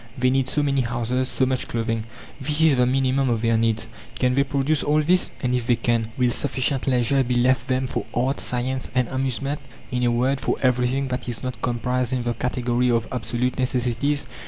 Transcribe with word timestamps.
They 0.17 0.31
need 0.31 0.47
so 0.49 0.63
many 0.63 0.81
houses, 0.81 1.27
so 1.27 1.45
much 1.45 1.67
clothing. 1.67 2.05
This 2.39 2.59
is 2.59 2.75
the 2.75 2.87
minimum 2.87 3.29
of 3.29 3.43
their 3.43 3.55
needs. 3.55 3.87
Can 4.17 4.33
they 4.33 4.43
produce 4.43 4.81
all 4.81 5.03
this? 5.03 5.31
and 5.43 5.53
if 5.53 5.67
they 5.67 5.75
can, 5.75 6.07
will 6.17 6.31
sufficient 6.31 6.87
leisure 6.87 7.23
be 7.23 7.35
left 7.35 7.67
them 7.67 7.85
for 7.85 8.07
art, 8.11 8.39
science, 8.39 8.89
and 8.95 9.07
amusement? 9.09 9.59
in 9.91 10.01
a 10.01 10.09
word, 10.09 10.41
for 10.41 10.55
everything 10.63 11.09
that 11.09 11.29
is 11.29 11.43
not 11.43 11.61
comprised 11.61 12.13
in 12.13 12.23
the 12.23 12.33
category 12.33 12.89
of 12.89 13.07
absolute 13.11 13.59
necessities? 13.59 14.25